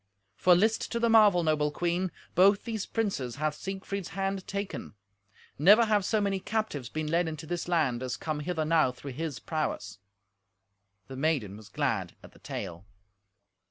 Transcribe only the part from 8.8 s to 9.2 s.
through